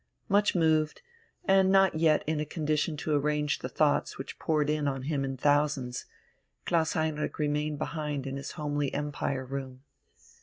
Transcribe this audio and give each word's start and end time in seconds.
Much 0.27 0.55
moved, 0.55 1.03
and 1.45 1.71
not 1.71 1.93
yet 1.93 2.23
in 2.25 2.39
a 2.39 2.43
condition 2.43 2.97
to 2.97 3.13
arrange 3.13 3.59
the 3.59 3.69
thoughts 3.69 4.17
which 4.17 4.39
poured 4.39 4.67
in 4.67 4.87
on 4.87 5.03
him 5.03 5.23
in 5.23 5.37
thousands, 5.37 6.07
Klaus 6.65 6.93
Heinrich 6.93 7.37
remained 7.37 7.77
behind 7.77 8.25
in 8.25 8.35
his 8.35 8.53
homely 8.53 8.91
Empire 8.95 9.45
room. 9.45 9.83